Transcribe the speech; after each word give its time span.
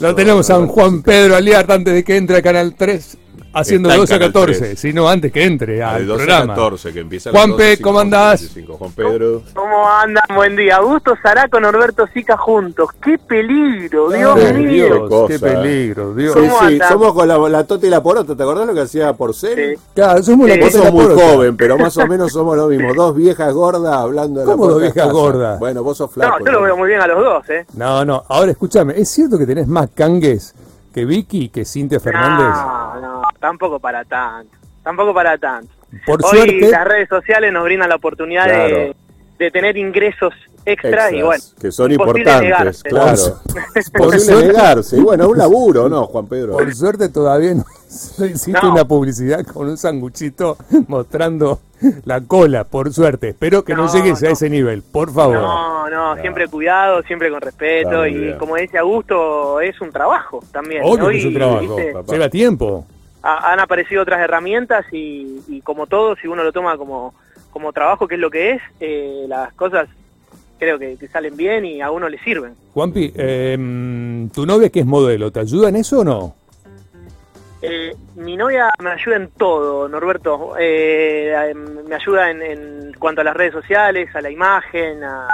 Lo 0.00 0.14
tenemos 0.16 0.50
a 0.50 0.66
Juan 0.66 1.02
Pedro 1.02 1.36
Aliar 1.36 1.70
antes 1.70 1.94
de 1.94 2.02
que 2.02 2.16
entre 2.16 2.38
a 2.38 2.42
Canal 2.42 2.74
3 2.74 3.18
haciendo 3.52 3.90
en 3.90 3.96
12 4.00 4.14
a 4.14 4.18
Canal 4.18 4.32
14, 4.32 4.58
3. 4.60 4.78
sino 4.80 5.08
antes 5.08 5.32
que 5.32 5.44
entre 5.44 5.74
de 5.76 5.82
al 5.82 6.06
12 6.06 6.22
a 6.22 6.26
programa. 6.26 6.54
14, 6.54 6.92
que 6.92 7.00
empieza 7.00 7.30
a 7.30 7.32
Juan 7.32 7.50
las 7.50 7.56
P, 7.58 7.70
12, 7.70 7.82
¿cómo 7.82 8.00
andás? 8.00 8.40
55. 8.40 8.76
Juan 8.78 8.92
Pedro. 8.92 9.42
¿Cómo 9.54 9.88
andan? 9.90 10.24
Buen 10.34 10.56
día. 10.56 10.76
Augusto 10.76 11.14
Sará 11.22 11.48
con 11.48 11.62
Norberto 11.62 12.06
Sica 12.12 12.36
juntos. 12.36 12.90
¡Qué 13.02 13.18
peligro! 13.18 14.10
Dios 14.10 14.38
Ay, 14.44 14.52
mío. 14.54 14.84
Dios, 14.86 14.98
Qué 15.02 15.08
cosa, 15.08 15.32
qué 15.32 15.38
peligro, 15.38 16.14
Dios. 16.14 16.34
Sí, 16.34 16.40
¿Cómo 16.40 16.68
sí, 16.68 16.78
somos 16.88 17.12
con 17.14 17.28
la, 17.28 17.38
la 17.48 17.64
Tota 17.64 17.86
y 17.86 17.90
la 17.90 18.02
Porota. 18.02 18.36
¿Te 18.36 18.42
acordás 18.42 18.66
lo 18.66 18.74
que 18.74 18.80
hacía 18.80 19.12
Porcel? 19.12 19.76
Sí. 19.76 19.82
Claro, 19.94 20.22
somos 20.22 20.48
Vos 20.48 20.58
cosa 20.58 20.78
sos 20.82 20.92
muy 20.92 21.04
porota. 21.06 21.28
joven, 21.28 21.56
pero 21.56 21.78
más 21.78 21.96
o 21.96 22.06
menos 22.06 22.32
somos 22.32 22.56
lo 22.56 22.68
mismo. 22.68 22.94
Dos 22.94 23.14
viejas 23.16 23.52
gordas 23.52 23.92
hablando 23.94 24.40
de 24.40 24.46
la 24.46 24.52
¿Cómo 24.52 24.64
dos 24.66 24.74
puerta 24.74 24.86
de 24.88 24.92
viejas 24.92 25.12
gordas? 25.12 25.58
Bueno, 25.58 25.82
vos 25.82 25.96
sos 25.96 26.10
flaco. 26.12 26.38
No, 26.38 26.44
yo 26.46 26.52
lo 26.52 26.62
veo 26.62 26.76
muy 26.76 26.88
bien 26.88 27.00
a 27.00 27.06
los 27.06 27.24
dos, 27.24 27.50
¿eh? 27.50 27.66
No, 27.74 28.04
no, 28.04 28.22
ahora 28.28 28.50
escúchame, 28.50 28.94
¿es 29.00 29.08
cierto 29.08 29.38
que 29.38 29.46
tenés 29.46 29.66
más 29.66 29.88
cangues 29.94 30.54
que 30.92 31.04
Vicky, 31.04 31.50
que 31.50 31.64
Cintia 31.64 32.00
Fernández? 32.00 32.48
No, 32.48 33.00
no, 33.00 33.05
tampoco 33.40 33.78
para 33.80 34.04
tanto. 34.04 34.56
Tampoco 34.82 35.12
para 35.14 35.36
tanto. 35.38 35.72
Por 36.04 36.24
Hoy 36.24 36.30
suerte, 36.38 36.68
las 36.70 36.84
redes 36.86 37.08
sociales 37.08 37.52
nos 37.52 37.64
brindan 37.64 37.88
la 37.88 37.96
oportunidad 37.96 38.44
de, 38.46 38.68
Claro. 38.68 38.94
de 39.38 39.50
tener 39.50 39.76
ingresos 39.76 40.32
extras 40.64 41.12
Extras, 41.12 41.12
y 41.12 41.22
bueno. 41.22 41.44
que 41.60 41.70
son 41.70 41.92
importantes, 41.92 42.42
negarse. 42.42 42.88
claro. 42.88 43.16
Por 43.96 44.18
suerte- 44.20 44.46
negarse. 44.48 44.96
Y 44.96 45.00
bueno, 45.00 45.24
es 45.24 45.30
un 45.30 45.38
laburo, 45.38 45.88
¿no, 45.88 46.06
Juan 46.06 46.26
Pedro? 46.26 46.52
por 46.54 46.74
suerte 46.74 47.08
todavía 47.08 47.54
no, 47.54 47.64
hiciste 47.88 48.50
No. 48.60 48.72
una 48.72 48.84
publicidad 48.84 49.46
con 49.46 49.68
un 49.68 49.76
sanguchito 49.76 50.56
mostrando 50.88 51.60
la 52.04 52.20
cola, 52.20 52.64
por 52.64 52.92
suerte. 52.92 53.28
Espero 53.28 53.64
que 53.64 53.74
no, 53.74 53.86
No, 53.86 53.92
llegues 53.92 54.20
a 54.24 54.26
no. 54.26 54.32
ese 54.32 54.50
nivel, 54.50 54.82
por 54.82 55.12
favor. 55.12 55.36
No, 55.36 55.88
no, 55.88 56.16
siempre 56.16 56.48
cuidado, 56.48 57.00
siempre 57.04 57.30
con 57.30 57.40
respeto 57.40 58.04
y 58.04 58.14
bien. 58.14 58.38
como 58.38 58.56
dice 58.56 58.76
Augusto, 58.78 59.60
es 59.60 59.80
un 59.80 59.92
trabajo 59.92 60.42
también. 60.50 60.82
Obvio 60.84 61.04
Hoy, 61.06 61.12
que 61.14 61.18
es 61.20 61.24
un 61.26 61.34
trabajo, 61.34 61.76
lleva 62.08 62.28
tiempo. 62.28 62.86
Ha- 63.26 63.52
han 63.52 63.60
aparecido 63.60 64.02
otras 64.02 64.20
herramientas 64.20 64.84
y, 64.92 65.40
y 65.48 65.60
como 65.62 65.86
todo, 65.86 66.16
si 66.16 66.28
uno 66.28 66.42
lo 66.44 66.52
toma 66.52 66.76
como, 66.76 67.14
como 67.50 67.72
trabajo, 67.72 68.06
que 68.06 68.14
es 68.16 68.20
lo 68.20 68.30
que 68.30 68.52
es, 68.52 68.62
eh, 68.80 69.24
las 69.28 69.52
cosas 69.54 69.88
creo 70.58 70.78
que, 70.78 70.96
que 70.96 71.08
salen 71.08 71.36
bien 71.36 71.64
y 71.66 71.82
a 71.82 71.90
uno 71.90 72.08
le 72.08 72.18
sirven. 72.18 72.54
Juanpi, 72.72 73.12
eh, 73.14 74.28
tu 74.34 74.46
novia 74.46 74.70
que 74.70 74.80
es 74.80 74.86
modelo, 74.86 75.30
¿te 75.30 75.40
ayuda 75.40 75.68
en 75.68 75.76
eso 75.76 76.00
o 76.00 76.04
no? 76.04 76.34
Eh, 77.62 77.94
mi 78.16 78.36
novia 78.36 78.70
me 78.80 78.90
ayuda 78.90 79.16
en 79.16 79.28
todo, 79.30 79.88
Norberto. 79.88 80.54
Eh, 80.58 81.34
em, 81.50 81.84
me 81.88 81.94
ayuda 81.94 82.30
en, 82.30 82.42
en 82.42 82.92
cuanto 82.98 83.22
a 83.22 83.24
las 83.24 83.34
redes 83.34 83.52
sociales, 83.54 84.14
a 84.14 84.20
la 84.20 84.30
imagen, 84.30 85.02
a, 85.02 85.28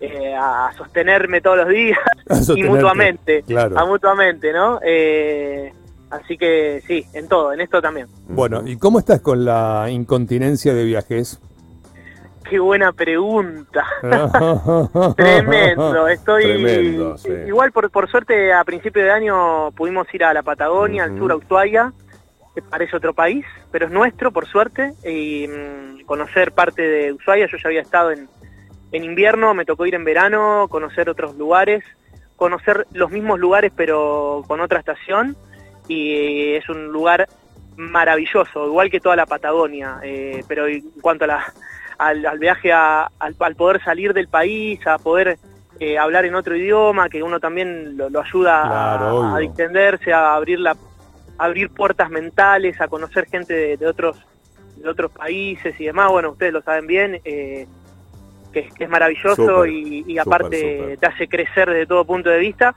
eh, 0.00 0.34
a 0.38 0.70
sostenerme 0.76 1.40
todos 1.40 1.56
los 1.58 1.68
días 1.68 1.98
y 2.54 2.62
mutuamente. 2.62 3.42
claro. 3.46 3.78
A 3.78 3.84
mutuamente, 3.86 4.52
¿no? 4.52 4.78
Eh, 4.84 5.72
así 6.10 6.36
que 6.36 6.82
sí, 6.86 7.04
en 7.12 7.28
todo, 7.28 7.52
en 7.52 7.60
esto 7.60 7.80
también. 7.80 8.08
Bueno, 8.28 8.62
¿y 8.66 8.76
cómo 8.76 8.98
estás 8.98 9.20
con 9.20 9.44
la 9.44 9.86
incontinencia 9.90 10.74
de 10.74 10.84
viajes? 10.84 11.40
Qué 12.48 12.58
buena 12.58 12.92
pregunta. 12.92 13.84
Tremendo, 15.16 16.08
estoy 16.08 16.44
Tremendo, 16.44 17.18
sí. 17.18 17.30
igual 17.46 17.72
por, 17.72 17.90
por 17.90 18.10
suerte 18.10 18.52
a 18.54 18.64
principio 18.64 19.02
de 19.04 19.10
año 19.10 19.70
pudimos 19.72 20.06
ir 20.14 20.24
a 20.24 20.32
la 20.32 20.42
Patagonia, 20.42 21.04
al 21.04 21.18
sur 21.18 21.30
a 21.30 21.36
Ushuaia, 21.36 21.92
que 22.54 22.62
parece 22.62 22.96
otro 22.96 23.12
país, 23.12 23.44
pero 23.70 23.86
es 23.86 23.92
nuestro 23.92 24.32
por 24.32 24.46
suerte, 24.46 24.94
y 25.04 25.46
mm, 25.46 26.06
conocer 26.06 26.52
parte 26.52 26.82
de 26.82 27.12
Ushuaia, 27.12 27.46
yo 27.50 27.58
ya 27.58 27.68
había 27.68 27.82
estado 27.82 28.12
en, 28.12 28.30
en 28.92 29.04
invierno, 29.04 29.52
me 29.52 29.66
tocó 29.66 29.84
ir 29.84 29.94
en 29.94 30.04
verano, 30.04 30.68
conocer 30.70 31.10
otros 31.10 31.36
lugares, 31.36 31.84
conocer 32.36 32.86
los 32.92 33.10
mismos 33.10 33.38
lugares 33.38 33.72
pero 33.76 34.42
con 34.46 34.60
otra 34.60 34.78
estación, 34.78 35.36
y 35.88 36.54
es 36.54 36.68
un 36.68 36.86
lugar 36.88 37.26
maravilloso, 37.76 38.66
igual 38.66 38.90
que 38.90 39.00
toda 39.00 39.16
la 39.16 39.26
Patagonia, 39.26 39.98
eh, 40.02 40.42
pero 40.48 40.66
en 40.66 40.82
cuanto 41.00 41.24
a 41.24 41.28
la, 41.28 41.52
al, 41.98 42.24
al 42.26 42.38
viaje, 42.38 42.72
a- 42.72 43.08
al, 43.18 43.34
al 43.38 43.54
poder 43.56 43.82
salir 43.82 44.12
del 44.12 44.28
país, 44.28 44.84
a 44.86 44.98
poder 44.98 45.38
eh, 45.80 45.96
hablar 45.96 46.24
en 46.24 46.34
otro 46.34 46.56
idioma, 46.56 47.08
que 47.08 47.22
uno 47.22 47.38
también 47.40 47.96
lo, 47.96 48.10
lo 48.10 48.20
ayuda 48.20 48.62
a- 48.62 48.68
Claro, 48.98 49.06
a, 49.06 49.34
obvio. 49.34 49.48
distenderse, 49.48 50.12
a 50.12 50.34
abrir, 50.34 50.58
la, 50.60 50.72
a 50.72 51.44
abrir 51.44 51.70
puertas 51.70 52.10
mentales, 52.10 52.80
a 52.80 52.88
conocer 52.88 53.26
gente 53.26 53.54
de, 53.54 53.76
de 53.76 53.86
otros 53.86 54.16
de 54.76 54.88
otros 54.88 55.10
países 55.10 55.74
y 55.80 55.86
demás, 55.86 56.08
bueno, 56.08 56.30
ustedes 56.30 56.52
lo 56.52 56.62
saben 56.62 56.86
bien, 56.86 57.20
eh, 57.24 57.66
que, 58.52 58.60
es- 58.60 58.72
que 58.74 58.84
es 58.84 58.90
maravilloso 58.90 59.66
y, 59.66 60.16
aparte 60.20 60.96
te 61.00 61.06
hace 61.06 61.26
crecer 61.28 61.68
desde 61.68 61.86
todo 61.86 62.04
punto 62.04 62.30
de 62.30 62.38
vista. 62.38 62.74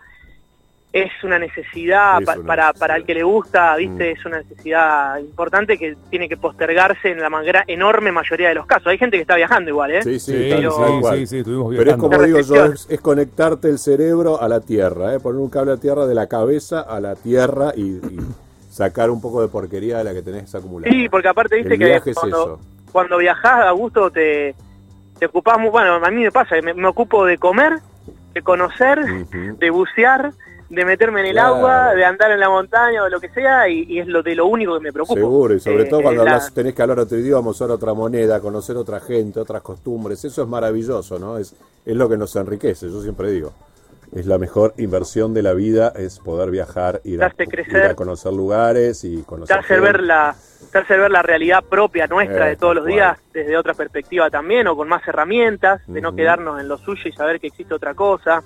Es 0.93 1.09
una 1.23 1.39
necesidad 1.39 2.19
Es 2.19 2.25
pa- 2.25 2.35
una 2.35 2.45
para, 2.45 2.73
para 2.73 2.95
el 2.97 3.05
que 3.05 3.13
le 3.13 3.23
gusta, 3.23 3.75
¿viste? 3.77 4.09
Mm. 4.13 4.17
Es 4.17 4.25
una 4.25 4.37
necesidad 4.39 5.17
importante 5.19 5.77
que 5.77 5.95
tiene 6.09 6.27
que 6.27 6.35
postergarse 6.35 7.11
en 7.11 7.21
la 7.21 7.29
enorme 7.67 8.11
mayoría 8.11 8.49
de 8.49 8.55
los 8.55 8.65
casos. 8.65 8.87
Hay 8.87 8.97
gente 8.97 9.15
que 9.15 9.21
está 9.21 9.35
viajando 9.37 9.69
igual, 9.69 9.91
¿eh? 9.91 10.03
Sí, 10.03 10.19
sí, 10.19 10.33
Sí, 10.33 10.47
pero- 10.49 10.71
sí, 10.71 11.17
sí, 11.19 11.27
sí, 11.27 11.37
estuvimos 11.39 11.69
Pero 11.69 11.79
es 11.81 11.85
viajando. 11.85 12.09
como 12.09 12.23
digo 12.23 12.39
yo, 12.41 12.65
es, 12.65 12.87
es 12.89 12.99
conectarte 12.99 13.69
el 13.69 13.79
cerebro 13.79 14.41
a 14.41 14.49
la 14.49 14.59
tierra, 14.59 15.13
¿eh? 15.15 15.19
poner 15.21 15.39
un 15.39 15.49
cable 15.49 15.71
a 15.71 15.77
tierra 15.77 16.05
de 16.07 16.13
la 16.15 16.27
cabeza 16.27 16.81
a 16.81 16.99
la 16.99 17.15
tierra 17.15 17.71
y, 17.73 17.83
y 17.83 18.19
sacar 18.69 19.09
un 19.11 19.21
poco 19.21 19.41
de 19.41 19.47
porquería 19.47 19.99
de 19.99 20.03
la 20.03 20.13
que 20.13 20.21
tenés 20.21 20.53
acumulada. 20.53 20.91
Sí, 20.91 21.07
porque 21.07 21.27
aparte 21.29 21.55
viste 21.55 21.73
El 21.75 21.79
que 21.79 21.85
viaje 21.85 22.09
es 22.11 22.17
cuando, 22.17 22.37
eso. 22.37 22.59
cuando 22.91 23.17
viajás 23.17 23.65
a 23.65 23.71
gusto 23.71 24.11
te, 24.11 24.55
te 25.19 25.25
ocupás 25.25 25.57
muy, 25.57 25.69
bueno, 25.69 25.95
a 26.03 26.11
mí 26.11 26.21
me 26.23 26.31
pasa, 26.33 26.55
me, 26.61 26.73
me 26.73 26.87
ocupo 26.87 27.25
de 27.25 27.37
comer, 27.37 27.79
de 28.33 28.41
conocer, 28.41 28.99
de 29.29 29.69
bucear, 29.69 30.31
de 30.71 30.85
meterme 30.85 31.19
en 31.19 31.25
el 31.27 31.31
Claro. 31.33 31.55
agua, 31.55 31.93
de 31.93 32.05
andar 32.05 32.31
en 32.31 32.39
la 32.39 32.49
montaña 32.49 33.03
o 33.03 33.09
lo 33.09 33.19
que 33.19 33.27
sea, 33.29 33.67
y, 33.67 33.83
y 33.89 33.99
es 33.99 34.07
lo 34.07 34.23
de 34.23 34.35
lo 34.35 34.45
único 34.47 34.73
que 34.75 34.79
me 34.79 34.93
preocupa. 34.93 35.19
Seguro, 35.19 35.53
y 35.53 35.59
sobre 35.59 35.83
Eh, 35.83 35.89
todo 35.89 36.01
cuando 36.01 36.23
es 36.25 36.31
la- 36.31 36.49
tenés 36.53 36.73
que 36.73 36.81
hablar 36.81 36.99
otro 36.99 37.17
idioma, 37.17 37.49
usar 37.49 37.69
otra 37.71 37.93
moneda, 37.93 38.39
conocer 38.39 38.77
otra 38.77 39.01
gente, 39.01 39.41
otras 39.41 39.61
costumbres, 39.61 40.23
eso 40.23 40.41
es 40.43 40.47
maravilloso, 40.47 41.19
¿no? 41.19 41.37
Es, 41.37 41.53
es 41.85 41.95
lo 41.95 42.07
que 42.07 42.15
nos 42.17 42.33
enriquece, 42.37 42.89
yo 42.89 43.01
siempre 43.01 43.31
digo. 43.31 43.51
Es 44.15 44.25
la 44.25 44.37
mejor 44.37 44.73
inversión 44.77 45.33
de 45.33 45.41
la 45.41 45.53
vida, 45.53 45.91
es 45.95 46.19
poder 46.19 46.51
viajar, 46.51 47.01
ir, 47.03 47.21
a, 47.23 47.27
ir 47.37 47.47
crecer. 47.49 47.85
a 47.85 47.95
conocer 47.95 48.31
lugares 48.33 49.03
y 49.03 49.23
conocer 49.23 49.57
hace 49.57 49.79
ver 49.79 50.01
la 50.01 50.35
hace 50.73 50.97
ver 50.97 51.11
la 51.11 51.21
realidad 51.21 51.63
propia 51.69 52.07
nuestra 52.07 52.45
Eh, 52.47 52.49
de 52.51 52.55
todos 52.55 52.75
los 52.75 52.85
días 52.85 53.17
desde 53.33 53.57
otra 53.57 53.73
perspectiva 53.73 54.29
también 54.29 54.67
o 54.67 54.75
con 54.75 54.87
más 54.87 55.05
herramientas 55.07 55.81
de 55.87 55.99
no 56.01 56.15
quedarnos 56.15 56.59
en 56.61 56.67
lo 56.69 56.77
suyo 56.77 57.09
y 57.09 57.11
saber 57.11 57.39
que 57.41 57.47
existe 57.47 57.73
otra 57.73 57.93
cosa 57.93 58.41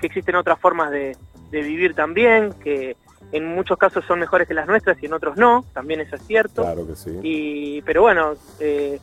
que 0.00 0.06
existen 0.08 0.34
otras 0.36 0.58
formas 0.60 0.90
de, 0.90 1.16
de 1.54 1.62
vivir 1.62 1.94
también 1.94 2.52
que 2.62 2.96
en 3.32 3.46
muchos 3.46 3.78
casos 3.78 4.04
son 4.06 4.18
mejores 4.20 4.46
que 4.46 4.52
las 4.54 4.66
nuestras 4.66 5.02
y 5.02 5.06
en 5.06 5.14
otros 5.14 5.36
no 5.36 5.64
también 5.72 6.00
eso 6.00 6.16
es 6.16 6.22
cierto 6.26 6.62
Claro 6.62 6.86
que 6.86 6.94
sí. 6.94 7.18
y 7.22 7.82
pero 7.82 8.02
bueno 8.02 8.34
eh, 8.60 8.98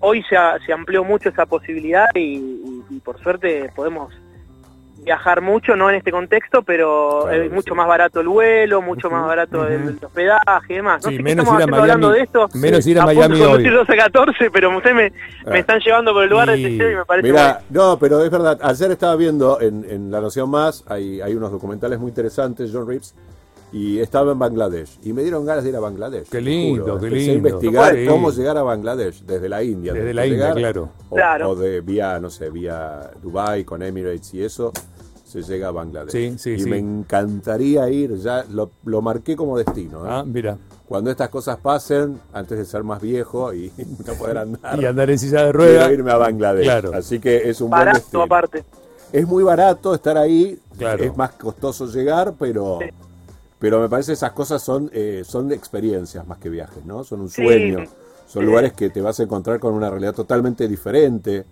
hoy 0.00 0.22
se, 0.22 0.36
se 0.64 0.72
amplió 0.72 1.04
mucho 1.04 1.28
esa 1.28 1.44
posibilidad 1.46 2.06
y, 2.14 2.20
y- 2.20 2.82
y 2.90 3.00
por 3.00 3.20
suerte 3.22 3.70
podemos 3.76 4.12
viajar 5.04 5.40
mucho, 5.40 5.74
no 5.76 5.88
en 5.90 5.96
este 5.96 6.10
contexto, 6.10 6.62
pero 6.62 7.20
Claro 7.22 7.42
es 7.44 7.50
mucho 7.52 7.72
sí. 7.72 7.76
más 7.76 7.86
barato 7.88 8.20
el 8.20 8.28
vuelo, 8.28 8.82
mucho 8.82 9.08
más 9.10 9.26
barato 9.26 9.66
el, 9.66 9.80
ujú. 9.80 9.88
el 9.90 10.04
hospedaje 10.04 10.72
y 10.72 10.76
demás. 10.76 11.02
No 11.02 11.08
Sí, 11.08 11.14
sé 11.14 11.16
qué 11.18 11.22
menos 11.22 11.44
estamos 11.44 11.62
ir 11.62 11.72
a 11.74 11.78
hablando 11.80 12.06
Miami, 12.08 12.18
de 12.18 12.24
esto. 12.24 12.48
menos 12.58 12.86
ir 12.86 12.98
a 12.98 13.02
A 13.02 13.06
Miami 13.06 13.38
de 13.38 13.42
hoy. 13.44 13.50
conducir 13.52 13.72
12 13.74 13.92
a 13.92 13.96
14, 13.96 14.50
pero 14.50 14.76
ustedes 14.76 14.96
me, 14.96 15.12
me 15.50 15.56
Ah. 15.56 15.58
están 15.60 15.80
llevando 15.80 16.12
por 16.12 16.24
el 16.24 16.30
lugar 16.30 16.50
Y- 16.56 16.62
deseo 16.62 16.90
y 16.90 16.96
me 16.96 17.04
parece 17.04 17.28
Mira, 17.28 17.60
no, 17.70 17.98
pero 17.98 18.22
es 18.24 18.30
verdad. 18.30 18.58
Ayer 18.62 18.90
estaba 18.90 19.16
viendo 19.16 19.60
en, 19.60 19.84
en 19.88 20.10
La 20.10 20.20
Nación 20.20 20.50
Más, 20.50 20.84
hay, 20.88 21.20
hay 21.20 21.34
unos 21.34 21.50
documentales 21.52 21.98
muy 21.98 22.08
interesantes, 22.08 22.70
John 22.72 22.86
Reeves, 22.86 23.14
y 23.72 23.98
estaba 23.98 24.32
en 24.32 24.38
Bangladesh. 24.38 24.98
Y 25.02 25.12
me 25.12 25.22
dieron 25.22 25.44
ganas 25.44 25.62
de 25.64 25.70
ir 25.70 25.76
a 25.76 25.80
Bangladesh. 25.80 26.28
Qué 26.28 26.40
lindo, 26.40 26.82
juro. 26.84 26.98
qué 27.00 27.06
Empecé 27.06 27.32
lindo. 27.32 27.48
investigar 27.48 27.94
Sí. 27.96 28.06
cómo 28.06 28.30
llegar 28.30 28.56
a 28.58 28.62
Bangladesh, 28.62 29.22
desde 29.24 29.48
la 29.48 29.62
India. 29.62 29.92
Desde 29.92 30.14
la 30.14 30.26
India, 30.26 30.52
claro. 30.54 30.88
O, 31.10 31.14
Claro. 31.16 31.50
o 31.50 31.54
de 31.56 31.80
vía, 31.82 32.18
no 32.18 32.30
sé, 32.30 32.50
vía 32.50 33.10
Dubai 33.22 33.64
con 33.64 33.82
Emirates 33.82 34.32
y 34.34 34.42
eso, 34.42 34.72
se 35.24 35.42
llega 35.42 35.68
a 35.68 35.70
Bangladesh. 35.72 36.10
Sí, 36.12 36.34
sí, 36.38 36.50
y 36.52 36.60
sí. 36.60 36.70
me 36.70 36.78
encantaría 36.78 37.88
ir, 37.90 38.16
ya 38.16 38.44
lo, 38.50 38.70
lo 38.84 39.02
marqué 39.02 39.36
como 39.36 39.58
destino. 39.58 40.04
¿eh? 40.06 40.08
Ah, 40.10 40.24
mira. 40.26 40.56
Cuando 40.86 41.10
estas 41.10 41.28
cosas 41.28 41.58
pasen, 41.58 42.18
antes 42.32 42.56
de 42.56 42.64
ser 42.64 42.82
más 42.82 43.02
viejo 43.02 43.52
y 43.52 43.70
no 44.06 44.14
poder 44.14 44.38
andar, 44.38 44.80
Y 44.80 44.86
andar 44.86 45.10
en 45.10 45.18
silla 45.18 45.40
de 45.44 45.52
quiero 45.52 45.58
ruedas. 45.58 45.92
irme 45.92 46.10
a 46.12 46.16
Bangladesh. 46.16 46.64
Claro. 46.64 46.92
Así 46.94 47.18
que 47.18 47.50
es 47.50 47.60
un 47.60 47.68
buen 47.68 47.80
barato 47.80 47.98
destino. 47.98 48.22
aparte. 48.22 48.64
Es 49.12 49.26
muy 49.26 49.42
barato 49.42 49.94
estar 49.94 50.16
ahí, 50.16 50.58
Claro. 50.78 51.02
es 51.04 51.14
más 51.16 51.32
costoso 51.32 51.86
llegar, 51.86 52.34
pero 52.38 52.78
Sí. 52.80 52.88
Pero 53.58 53.80
me 53.80 53.88
parece 53.88 54.08
que 54.08 54.14
esas 54.14 54.32
cosas 54.32 54.62
son 54.62 54.90
eh, 54.92 55.22
son 55.24 55.52
experiencias 55.52 56.26
más 56.26 56.38
que 56.38 56.48
viajes, 56.48 56.84
¿no? 56.84 57.04
Son 57.04 57.20
un 57.20 57.28
Sí. 57.28 57.42
sueño, 57.42 57.84
son 58.26 58.44
lugares 58.46 58.72
que 58.72 58.90
te 58.90 59.00
vas 59.00 59.18
a 59.20 59.22
encontrar 59.24 59.58
con 59.58 59.74
una 59.74 59.90
realidad 59.90 60.14
totalmente 60.14 60.68
diferente 60.68 61.44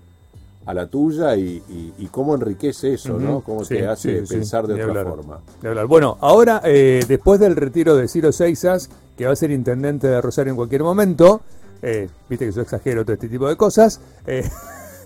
a 0.67 0.75
la 0.75 0.87
tuya 0.89 1.37
y, 1.37 1.63
y- 1.69 1.95
y 1.99 2.07
cómo 2.09 2.35
enriquece 2.35 2.95
eso, 2.95 3.19
¿no? 3.21 3.41
Cómo 3.41 3.65
Sí, 3.65 3.75
te 3.77 3.87
hace 3.87 4.27
sí, 4.27 4.35
pensar 4.35 4.67
de 4.67 4.75
otra 4.75 4.87
hablar. 4.87 5.07
forma. 5.07 5.41
Hablar. 5.63 5.87
Bueno, 5.87 6.19
ahora, 6.21 6.61
eh, 6.65 7.05
después 7.07 7.39
del 7.39 7.55
retiro 7.55 7.95
de 7.97 8.09
Ciro 8.09 8.33
Seixas, 8.33 8.91
que 9.17 9.27
va 9.27 9.33
a 9.33 9.37
ser 9.37 9.53
intendente 9.53 10.09
de 10.09 10.21
Rosario 10.21 10.51
en 10.51 10.57
cualquier 10.57 10.83
momento, 10.83 11.41
eh, 11.83 12.09
viste 12.29 12.47
que 12.47 12.53
yo 12.53 12.63
exagero 12.63 13.05
todo 13.05 13.15
este 13.15 13.29
tipo 13.29 13.49
de 13.49 13.57
cosas, 13.57 14.01
eh, 14.27 14.43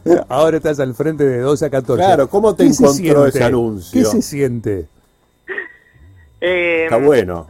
ahora 0.31 0.56
estás 0.56 0.81
al 0.81 0.94
frente 0.94 1.25
de 1.25 1.41
12 1.41 1.67
a 1.67 1.70
14. 1.70 2.02
Claro, 2.05 2.29
¿cómo 2.29 2.55
te 2.55 2.67
¿Qué 2.67 2.73
se 2.73 2.82
encontró 2.85 3.26
ese 3.26 3.44
anuncio? 3.44 4.00
¿Qué 4.00 4.05
se 4.06 4.23
siente? 4.23 4.88
Eh, 6.40 6.84
Está 6.84 6.96
bueno. 6.96 7.46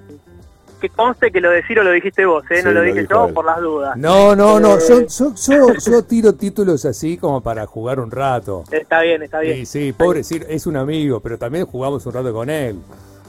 Que 0.81 0.89
conste 0.89 1.31
que 1.31 1.43
lo 1.43 1.51
de 1.51 1.63
Ciro 1.67 1.83
lo 1.85 1.91
dijiste 1.91 2.25
vos, 2.25 2.43
¿eh? 2.51 2.57
Sí, 2.59 2.63
no 2.65 2.71
lo 2.73 2.81
lo 2.81 2.87
dije 2.87 3.07
yo 3.11 3.27
él. 3.29 3.35
por 3.35 3.45
las 3.45 3.61
dudas. 3.61 3.97
No, 3.99 4.35
no, 4.35 4.59
no, 4.59 4.79
Eh, 4.79 4.81
yo, 4.89 5.07
yo, 5.07 5.35
yo, 5.35 5.75
yo 5.75 6.03
tiro 6.05 6.35
títulos 6.35 6.87
así 6.87 7.19
como 7.19 7.43
para 7.43 7.67
jugar 7.67 8.01
un 8.01 8.11
rato. 8.11 8.65
Está 8.71 9.03
bien, 9.03 9.23
está 9.23 9.41
bien. 9.41 9.57
Sí, 9.59 9.67
sí, 9.67 9.93
pobre 9.93 10.25
Ciro, 10.25 10.47
es 10.49 10.67
un 10.67 10.79
amigo, 10.79 11.21
pero 11.21 11.37
también 11.39 11.67
jugamos 11.67 12.07
un 12.07 12.13
rato 12.15 12.33
con 12.33 12.49
él. 12.49 12.79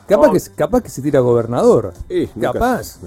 Capaz, 0.08 0.28
No. 0.28 0.34
que, 0.34 0.40
capaz 0.56 0.82
que 0.82 0.90
se 0.90 1.02
tira 1.02 1.20
gobernador. 1.20 1.94
Capaz. 2.42 3.00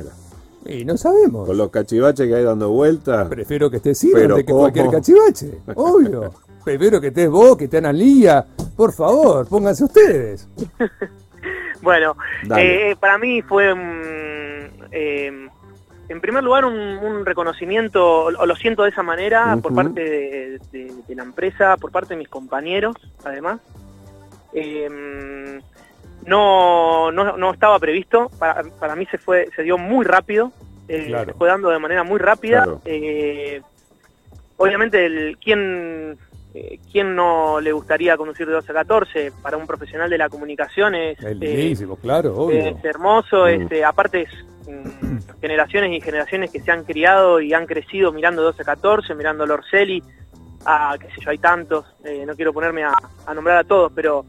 Y 0.66 0.84
no 0.84 0.96
sabemos. 0.98 1.46
con 1.46 1.56
los 1.56 1.70
cachivaches 1.70 2.26
que 2.28 2.34
hay 2.34 2.44
dando 2.44 2.68
vueltas. 2.70 3.28
Prefiero 3.28 3.70
que 3.70 3.76
estés 3.78 3.98
Ciro 3.98 4.18
antes 4.20 4.36
que 4.36 4.44
¿cómo? 4.44 4.58
cualquier 4.60 4.90
cachivache. 4.90 5.58
Obvio. 5.74 6.32
Prefiero 6.64 7.00
que 7.00 7.08
estés 7.08 7.28
vos, 7.30 7.56
que 7.56 7.64
esté 7.64 7.78
Analía. 7.78 8.44
Por 8.76 8.92
favor, 8.92 9.46
pónganse 9.48 9.84
ustedes. 9.84 10.48
Bueno, 11.84 12.16
Dale. 12.44 12.90
eh, 12.90 12.96
para 12.96 13.18
mí 13.18 13.42
fue, 13.42 13.72
mm, 13.74 14.86
eh, 14.90 15.48
en 16.08 16.20
primer 16.20 16.42
lugar, 16.42 16.64
un, 16.64 16.74
un 16.76 17.24
reconocimiento, 17.24 18.24
o 18.24 18.46
lo 18.46 18.56
siento 18.56 18.82
de 18.82 18.90
esa 18.90 19.02
manera, 19.02 19.56
por 19.62 19.74
parte 19.74 20.00
de, 20.02 20.58
de- 20.72 20.92
de 21.06 21.14
la 21.14 21.22
empresa, 21.22 21.76
por 21.76 21.92
parte 21.92 22.14
de 22.14 22.18
mis 22.18 22.28
compañeros, 22.28 22.96
además. 23.24 23.60
Eh, 24.54 25.60
no, 26.26 27.12
no, 27.12 27.36
no 27.36 27.52
estaba 27.52 27.78
previsto, 27.78 28.30
para, 28.38 28.62
para 28.80 28.96
mí 28.96 29.04
se 29.10 29.18
fue 29.18 29.48
se 29.54 29.62
dio 29.62 29.76
muy 29.78 30.04
rápido, 30.06 30.52
eh, 30.88 31.06
Claro. 31.08 31.32
se 31.32 31.38
fue 31.38 31.48
dando 31.48 31.68
de 31.70 31.78
manera 31.78 32.02
muy 32.02 32.18
rápida. 32.18 32.62
Claro. 32.64 32.80
Eh, 32.86 33.60
obviamente, 34.56 35.04
el, 35.06 35.36
¿quién, 35.42 36.16
eh, 36.54 36.78
¿quién 36.90 37.14
no 37.16 37.60
le 37.60 37.72
gustaría 37.72 38.16
conducir 38.16 38.46
de 38.46 38.52
12 38.52 38.70
a 38.70 38.74
14? 38.76 39.32
Para 39.42 39.56
un 39.56 39.66
profesional 39.66 40.08
de 40.08 40.18
la 40.18 40.28
comunicación 40.28 40.94
es... 40.94 41.18
Es 41.20 41.36
eh, 41.80 41.86
claro, 42.00 42.34
obvio. 42.36 42.58
es 42.60 42.84
hermoso, 42.84 43.44
Mm. 43.44 43.48
este, 43.62 43.84
aparte 43.84 44.22
es 44.22 44.30
mm, 44.68 45.40
generaciones 45.40 45.92
y 45.92 46.00
generaciones 46.00 46.50
que 46.50 46.60
se 46.60 46.70
han 46.70 46.84
criado 46.84 47.40
y 47.40 47.52
han 47.52 47.66
crecido 47.66 48.12
mirando 48.12 48.42
12 48.42 48.62
a 48.62 48.64
14, 48.64 49.14
mirando 49.14 49.44
a 49.44 49.46
Lorcelli, 49.46 50.02
a 50.64 50.96
qué 50.98 51.08
sé 51.08 51.20
yo, 51.20 51.30
hay 51.30 51.38
tantos, 51.38 51.84
eh, 52.04 52.24
no 52.26 52.34
quiero 52.34 52.52
ponerme 52.52 52.84
a, 52.84 52.94
a 53.26 53.34
nombrar 53.34 53.58
a 53.58 53.64
todos, 53.64 53.92
pero 53.94 54.24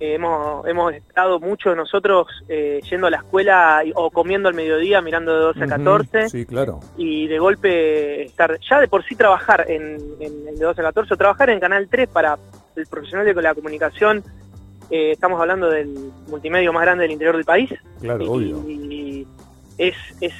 eh, 0.00 0.14
hemos, 0.14 0.66
hemos 0.66 0.92
estado 0.94 1.38
mucho 1.38 1.74
nosotros 1.76 2.26
eh, 2.48 2.80
yendo 2.90 3.06
a 3.06 3.10
la 3.10 3.18
escuela 3.18 3.82
y- 3.84 3.92
o 3.94 4.10
comiendo 4.10 4.48
al 4.48 4.54
mediodía 4.54 5.00
mirando 5.02 5.32
de 5.34 5.40
12 5.40 5.60
a 5.60 5.66
Ujú, 5.66 5.70
14 5.70 6.28
Sí, 6.30 6.46
claro. 6.46 6.80
y 6.96 7.26
de 7.26 7.38
golpe 7.38 8.22
estar, 8.24 8.58
ya 8.68 8.80
de 8.80 8.88
por 8.88 9.04
sí 9.04 9.14
trabajar 9.14 9.66
en, 9.70 9.98
en, 10.18 10.48
en 10.48 10.58
de 10.58 10.64
12 10.64 10.80
a 10.80 10.84
14 10.84 11.14
o 11.14 11.16
trabajar 11.16 11.50
en 11.50 11.60
Canal 11.60 11.86
3 11.88 12.08
para 12.08 12.38
el 12.76 12.86
profesional 12.86 13.26
de 13.26 13.34
la 13.42 13.54
comunicación, 13.54 14.24
eh, 14.90 15.12
estamos 15.12 15.40
hablando 15.40 15.68
del 15.70 16.10
multimedio 16.28 16.72
más 16.72 16.82
grande 16.82 17.02
del 17.02 17.12
interior 17.12 17.36
del 17.36 17.44
país. 17.44 17.70
Claro, 18.00 18.24
y, 18.24 18.28
obvio. 18.28 18.68
y 18.68 19.26
es, 19.78 19.94
es, 20.20 20.32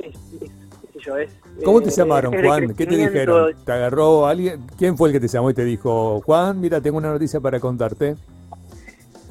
es, 0.00 0.14
es- 0.40 0.50
¿Cómo 1.64 1.82
te 1.82 1.90
eh, 1.90 1.92
llamaron, 1.94 2.32
Juan? 2.42 2.74
¿Qué 2.74 2.86
te 2.86 2.96
dijeron? 2.96 3.52
¿Te 3.66 3.72
agarró 3.72 4.26
alguien? 4.26 4.62
¿Quién 4.78 4.96
fue 4.96 5.10
el 5.10 5.12
que 5.12 5.20
te 5.20 5.28
llamó 5.28 5.50
y 5.50 5.54
te 5.54 5.64
dijo, 5.64 6.22
Juan, 6.22 6.58
mira, 6.60 6.80
tengo 6.80 6.96
una 6.96 7.10
noticia 7.12 7.40
para 7.40 7.60
contarte? 7.60 8.16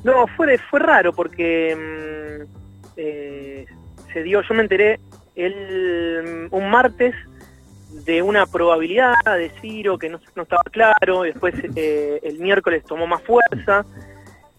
No, 0.04 0.28
fue, 0.36 0.58
fue 0.58 0.80
raro 0.80 1.14
porque 1.14 1.76
mm, 1.76 2.44
eh, 2.98 3.66
se 4.12 4.24
dio, 4.24 4.42
yo 4.42 4.54
me 4.54 4.64
enteré 4.64 5.00
el, 5.36 6.48
un 6.52 6.70
martes 6.70 7.16
de 8.06 8.22
una 8.22 8.46
probabilidad 8.46 9.14
de 9.26 9.50
Ciro 9.62 9.98
que 9.98 10.10
no, 10.10 10.20
no 10.36 10.44
estaba 10.44 10.64
claro, 10.72 11.22
después 11.24 11.54
eh, 11.76 12.20
el 12.24 12.40
miércoles 12.40 12.84
tomó 12.86 13.08
más 13.08 13.22
fuerza 13.24 13.86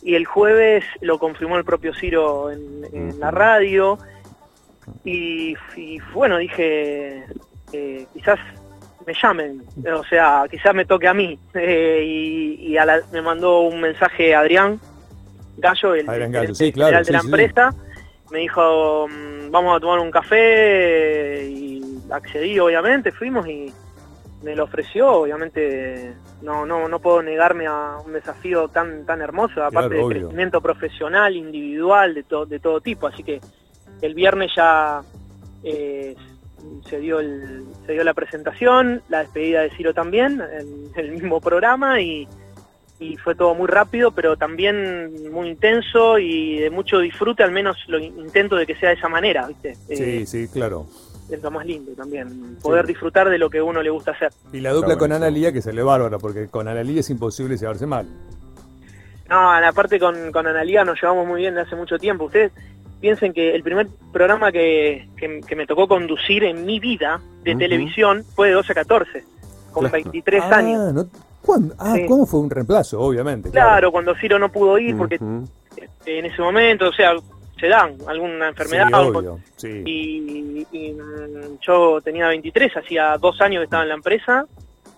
y 0.02 0.14
el 0.14 0.24
jueves 0.24 0.84
lo 1.00 1.18
confirmó 1.18 1.56
el 1.56 1.64
propio 1.64 1.92
Ciro 1.94 2.50
en, 2.50 2.84
en 2.92 3.18
la 3.20 3.30
radio 3.30 3.98
y, 5.04 5.54
y 5.76 5.98
bueno, 6.12 6.38
dije, 6.38 7.24
eh, 7.72 8.06
quizás 8.12 8.38
me 9.06 9.14
llamen, 9.20 9.62
o 9.94 10.04
sea, 10.04 10.44
quizás 10.50 10.74
me 10.74 10.84
toque 10.86 11.08
a 11.08 11.14
mí 11.14 11.38
eh, 11.54 12.02
y, 12.06 12.54
y 12.68 12.76
a 12.78 12.84
la- 12.86 13.02
me 13.12 13.20
mandó 13.20 13.60
un 13.62 13.80
mensaje 13.80 14.34
Adrián 14.34 14.80
Gallo, 15.58 15.94
el 15.94 16.08
Adrián 16.08 16.32
Gallo, 16.32 16.42
gerente 16.54 16.64
sí, 16.64 16.72
claro, 16.72 16.88
general 16.98 17.04
sí, 17.04 17.08
de 17.08 17.12
la 17.12 17.20
sí. 17.20 17.26
empresa, 17.26 17.74
me 18.30 18.38
dijo, 18.40 19.06
mm, 19.08 19.50
vamos 19.50 19.76
a 19.76 19.80
tomar 19.80 19.98
un 20.00 20.10
café 20.10 21.46
y 21.48 21.82
accedí 22.10 22.58
obviamente, 22.58 23.12
fuimos 23.12 23.46
y 23.46 23.72
me 24.42 24.54
lo 24.54 24.64
ofreció, 24.64 25.10
obviamente 25.10 26.12
no 26.42 26.66
no 26.66 26.86
no 26.88 26.98
puedo 26.98 27.22
negarme 27.22 27.66
a 27.66 27.96
un 28.04 28.12
desafío 28.12 28.68
tan 28.68 29.06
tan 29.06 29.22
hermoso, 29.22 29.62
aparte 29.64 29.94
Claro, 29.96 30.08
de 30.08 30.14
crecimiento 30.20 30.60
profesional, 30.60 31.34
individual, 31.36 32.14
de, 32.14 32.22
to- 32.24 32.44
de 32.46 32.58
todo 32.60 32.80
tipo, 32.80 33.06
así 33.06 33.22
que 33.22 33.40
el 34.02 34.14
viernes 34.14 34.50
ya 34.54 35.00
eh, 35.62 36.14
se 36.88 36.98
dio 36.98 37.20
el, 37.20 37.64
se 37.86 37.92
dio 37.92 38.04
la 38.04 38.12
presentación, 38.12 39.02
la 39.08 39.20
despedida 39.20 39.62
de 39.62 39.70
Ciro 39.70 39.94
también, 39.94 40.42
en 40.42 40.90
el 40.96 41.12
mismo 41.12 41.40
programa 41.40 42.00
y, 42.02 42.28
y 43.00 43.16
fue 43.16 43.34
todo 43.34 43.54
muy 43.54 43.66
rápido, 43.66 44.12
pero 44.12 44.36
también 44.36 45.30
muy 45.32 45.48
intenso 45.50 46.18
y 46.18 46.58
de 46.58 46.70
mucho 46.70 46.98
disfrute, 47.00 47.42
al 47.42 47.50
menos 47.52 47.76
lo 47.88 47.98
intento 47.98 48.56
de 48.56 48.66
que 48.66 48.76
sea 48.76 48.90
de 48.90 48.94
esa 48.96 49.08
manera, 49.08 49.46
¿viste? 49.48 49.74
Sí, 49.74 49.94
Eh, 50.22 50.26
sí, 50.26 50.48
claro. 50.48 50.86
Es 51.30 51.42
lo 51.42 51.50
más 51.50 51.64
lindo 51.66 51.92
también, 51.92 52.56
poder 52.62 52.86
disfrutar 52.86 53.30
de 53.30 53.38
lo 53.38 53.48
que 53.48 53.60
uno 53.62 53.82
le 53.82 53.88
gusta 53.90 54.10
hacer. 54.12 54.30
Y 54.52 54.60
la 54.60 54.70
dupla 54.72 54.90
con 54.96 55.08
buenísimo. 55.08 55.16
Analía 55.26 55.52
que 55.52 55.62
se 55.62 55.72
le 55.72 55.82
bárbara, 55.82 56.18
porque 56.18 56.48
con 56.48 56.68
Analía 56.68 57.00
es 57.00 57.08
imposible 57.10 57.56
llevarse 57.56 57.86
mal. 57.86 58.06
No, 59.28 59.50
aparte 59.52 59.98
con, 59.98 60.30
con 60.32 60.46
Analía 60.46 60.84
nos 60.84 61.00
llevamos 61.00 61.26
muy 61.26 61.40
bien 61.40 61.54
de 61.54 61.62
hace 61.62 61.74
mucho 61.76 61.98
tiempo. 61.98 62.24
Ustedes 62.24 62.52
piensen 63.00 63.32
que 63.32 63.54
el 63.54 63.62
primer 63.62 63.88
programa 64.12 64.52
que, 64.52 65.08
que- 65.16 65.40
que 65.46 65.56
me 65.56 65.66
tocó 65.66 65.88
conducir 65.88 66.44
en 66.44 66.64
mi 66.66 66.78
vida 66.78 67.20
de 67.42 67.54
televisión 67.56 68.22
fue 68.34 68.48
de 68.48 68.54
12 68.54 68.72
a 68.72 68.74
14, 68.76 69.24
con 69.72 69.82
Claro. 69.88 69.92
23 69.94 70.42
ah, 70.44 70.56
años. 70.56 70.92
no- 70.92 71.08
¿cuándo? 71.44 71.74
Ah, 71.78 71.94
Sí. 71.96 72.06
¿cómo 72.06 72.26
fue 72.26 72.40
un 72.40 72.50
reemplazo? 72.50 73.00
Obviamente. 73.00 73.50
Claro, 73.50 73.90
cuando 73.92 74.14
Ciro 74.16 74.38
no 74.38 74.50
pudo 74.50 74.78
ir 74.78 74.96
porque 74.96 75.18
este, 75.76 76.18
en 76.18 76.26
ese 76.26 76.40
momento, 76.42 76.88
o 76.88 76.92
sea, 76.92 77.12
se 77.60 77.68
dan 77.68 77.96
alguna 78.06 78.48
enfermedad. 78.48 78.88
Sí, 78.88 78.94
o- 78.94 79.18
obvio, 79.18 79.38
sí. 79.56 79.82
y, 79.84 80.66
y, 80.72 80.92
mm, 80.92 81.58
yo 81.60 82.00
tenía 82.02 82.28
23, 82.28 82.76
hacía 82.76 83.16
dos 83.18 83.40
años 83.40 83.60
que 83.60 83.64
estaba 83.64 83.82
en 83.84 83.88
la 83.90 83.94
empresa, 83.94 84.44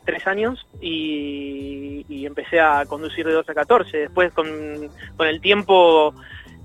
tres 0.05 0.27
años, 0.27 0.67
y, 0.81 2.05
y 2.09 2.27
empecé 2.27 2.61
a 2.61 2.85
conducir 2.87 3.27
de 3.27 3.33
12 3.33 3.53
a 3.53 3.55
14. 3.55 3.97
Después 3.99 4.33
con, 4.33 4.47
con 5.17 5.27
el 5.27 5.41
tiempo 5.41 6.15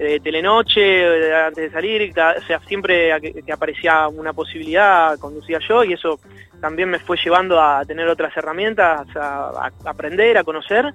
de 0.03 0.19
telenoche, 0.19 0.81
eh, 0.81 1.36
antes 1.36 1.63
de 1.65 1.71
salir, 1.71 2.13
siempre 2.68 3.11
que, 3.21 3.52
aparecía 3.52 4.07
una 4.07 4.33
posibilidad, 4.33 5.18
conducía 5.19 5.59
yo, 5.68 5.83
y 5.83 5.94
eso 5.94 6.19
también 6.59 6.90
me 6.90 6.99
fue 6.99 7.18
llevando 7.23 7.59
a 7.59 7.85
tener 7.85 8.07
otras 8.07 8.35
herramientas, 8.35 9.07
a 9.16 9.71
aprender, 9.85 10.37
a 10.37 10.44
conocer, 10.44 10.92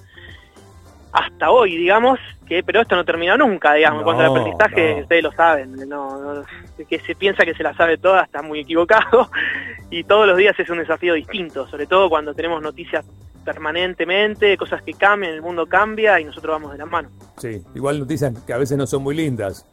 hasta 1.13 1.51
hoy, 1.51 1.77
digamos, 1.77 2.19
que 2.47 2.63
pero 2.63 2.81
esto 2.83 2.95
no 2.97 3.05
termina 3.05 3.37
nunca, 3.37 3.73
digamos, 3.75 4.01
en 4.01 4.05
cuanto 4.05 4.23
al 4.23 4.29
No, 4.29 4.37
aprendizaje, 4.41 4.95
no. 4.97 5.03
ustedes 5.03 5.23
lo 5.23 5.33
saben, 5.33 5.73
no, 5.89 6.35
no- 6.35 6.45
que 6.89 6.99
se 7.01 7.15
piensa 7.15 7.45
que 7.45 7.55
se 7.55 7.63
la 7.63 7.75
sabe 7.75 7.97
toda 7.99 8.23
está 8.23 8.43
muy 8.43 8.61
equivocado 8.61 9.31
y 9.91 10.05
todos 10.05 10.27
los 10.27 10.37
días 10.37 10.59
es 10.59 10.69
un 10.71 10.79
desafío 10.79 11.15
distinto, 11.15 11.67
sobre 11.69 11.87
todo 11.87 12.09
cuando 12.09 12.35
tenemos 12.35 12.61
noticias 12.63 13.05
permanentemente, 13.45 14.57
cosas 14.57 14.83
que 14.83 14.93
cambian, 14.93 15.33
el 15.33 15.43
mundo 15.43 15.67
cambia 15.67 16.21
y 16.21 16.25
nosotros 16.25 16.53
vamos 16.53 16.73
de 16.73 16.79
la 16.79 16.87
mano. 16.87 17.09
Sí, 17.39 17.63
igual 17.75 17.99
noticias 18.01 18.33
que 18.47 18.53
a 18.53 18.59
veces 18.59 18.77
no 18.77 18.87
son 18.87 19.03
muy 19.03 19.15
lindas. 19.17 19.65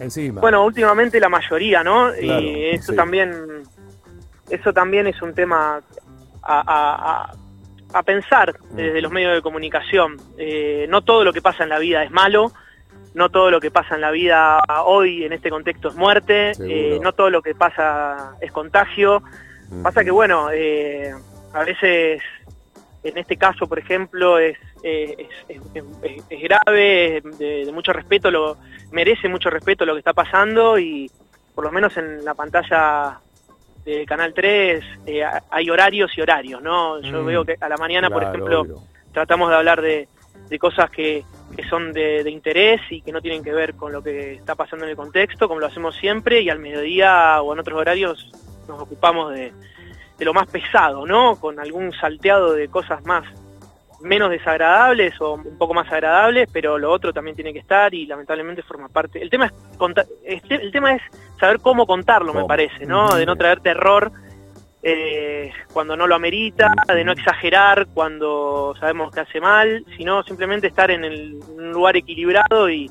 Encima. 0.00 0.40
Bueno, 0.40 0.64
últimamente 0.64 1.20
la 1.20 1.28
mayoría, 1.28 1.84
¿no? 1.84 2.10
Claro, 2.18 2.40
y 2.42 2.64
eso 2.70 2.92
sí. 2.92 2.96
también 2.96 3.32
eso 4.50 4.72
también 4.72 5.06
es 5.06 5.20
un 5.22 5.32
tema 5.34 5.80
a, 6.42 6.60
a- 6.60 6.64
a- 7.30 7.32
a 7.94 8.02
pensar 8.02 8.54
desde 8.70 9.00
los 9.02 9.12
medios 9.12 9.34
de 9.34 9.42
comunicación. 9.42 10.16
Eh, 10.38 10.86
no 10.88 11.02
todo 11.02 11.24
lo 11.24 11.32
que 11.32 11.42
pasa 11.42 11.62
en 11.64 11.68
la 11.68 11.78
vida 11.78 12.02
es 12.02 12.10
malo, 12.10 12.52
no 13.14 13.28
todo 13.30 13.50
lo 13.50 13.60
que 13.60 13.70
pasa 13.70 13.94
en 13.94 14.00
la 14.00 14.10
vida 14.10 14.60
hoy 14.84 15.24
en 15.24 15.32
este 15.32 15.50
contexto 15.50 15.88
es 15.88 15.94
muerte, 15.94 16.52
eh, 16.70 16.98
no 17.02 17.12
todo 17.12 17.28
lo 17.30 17.42
que 17.42 17.54
pasa 17.54 18.36
es 18.40 18.50
contagio. 18.52 19.22
Pasa 19.82 20.04
que, 20.04 20.10
bueno, 20.10 20.48
eh, 20.52 21.12
a 21.54 21.64
veces, 21.64 22.22
en 23.02 23.18
este 23.18 23.36
caso, 23.36 23.66
por 23.66 23.78
ejemplo, 23.78 24.38
es, 24.38 24.56
es, 24.82 25.14
es- 25.48 25.60
es- 26.02 26.24
es 26.28 26.42
grave, 26.42 27.22
de, 27.38 27.64
de 27.66 27.72
mucho 27.72 27.92
respeto, 27.92 28.30
lo 28.30 28.56
merece 28.90 29.28
mucho 29.28 29.48
respeto 29.50 29.84
lo 29.86 29.94
que 29.94 30.00
está 30.00 30.12
pasando 30.12 30.78
y 30.78 31.10
por 31.54 31.64
lo 31.64 31.72
menos 31.72 31.96
en 31.96 32.24
la 32.24 32.34
pantalla 32.34 33.18
de 33.84 34.06
Canal 34.06 34.32
3 34.34 34.84
eh, 35.06 35.22
hay 35.50 35.70
horarios 35.70 36.16
y 36.16 36.20
horarios, 36.20 36.62
¿no? 36.62 37.00
Yo 37.00 37.22
Mm, 37.22 37.26
veo 37.26 37.44
que 37.44 37.56
a 37.60 37.68
la 37.68 37.76
mañana, 37.76 38.08
por 38.10 38.22
ejemplo, 38.22 38.60
obvio. 38.60 38.76
tratamos 39.12 39.50
de 39.50 39.56
hablar 39.56 39.80
de, 39.82 40.08
de 40.48 40.58
cosas 40.58 40.88
que, 40.90 41.24
que 41.56 41.64
son 41.68 41.92
de, 41.92 42.22
de 42.22 42.30
interés 42.30 42.80
y 42.90 43.02
que 43.02 43.12
no 43.12 43.20
tienen 43.20 43.42
que 43.42 43.52
ver 43.52 43.74
con 43.74 43.92
lo 43.92 44.02
que 44.02 44.34
está 44.34 44.54
pasando 44.54 44.84
en 44.84 44.90
el 44.90 44.96
contexto, 44.96 45.48
como 45.48 45.60
lo 45.60 45.66
hacemos 45.66 45.96
siempre, 45.96 46.40
y 46.42 46.48
al 46.50 46.58
mediodía 46.60 47.40
o 47.42 47.52
en 47.52 47.58
otros 47.60 47.78
horarios 47.78 48.30
nos 48.68 48.80
ocupamos 48.80 49.32
de, 49.34 49.52
de 50.18 50.24
lo 50.24 50.32
más 50.32 50.46
pesado, 50.48 51.04
¿no? 51.04 51.36
Con 51.40 51.58
algún 51.58 51.92
salteado 51.92 52.52
de 52.52 52.68
cosas 52.68 53.04
más, 53.04 53.24
menos 54.02 54.30
desagradables 54.30 55.18
o 55.20 55.34
un 55.34 55.56
poco 55.58 55.74
más 55.74 55.90
agradables, 55.90 56.48
pero 56.52 56.78
lo 56.78 56.90
otro 56.90 57.12
también 57.12 57.36
tiene 57.36 57.52
que 57.52 57.60
estar 57.60 57.94
y 57.94 58.06
lamentablemente 58.06 58.62
forma 58.62 58.88
parte. 58.88 59.22
El 59.22 59.30
tema 59.30 59.46
es 59.46 59.52
contar, 59.78 60.06
este, 60.24 60.56
el 60.56 60.72
tema 60.72 60.94
es 60.94 61.02
saber 61.38 61.60
cómo 61.60 61.86
contarlo, 61.86 62.34
me 62.34 62.44
parece, 62.44 62.86
¿no? 62.86 63.08
De 63.08 63.24
no 63.24 63.36
traer 63.36 63.60
terror 63.60 64.12
eh, 64.82 65.52
cuando 65.72 65.96
no 65.96 66.06
lo 66.06 66.14
amerita, 66.14 66.74
de 66.88 67.04
no 67.04 67.12
exagerar 67.12 67.86
cuando 67.94 68.74
sabemos 68.80 69.12
que 69.12 69.20
hace 69.20 69.40
mal, 69.40 69.84
sino 69.96 70.22
simplemente 70.24 70.66
estar 70.66 70.90
en 70.90 71.04
el, 71.04 71.38
un 71.56 71.70
lugar 71.70 71.96
equilibrado 71.96 72.68
y, 72.68 72.90